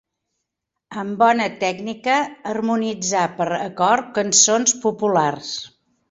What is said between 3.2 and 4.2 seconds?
per a cor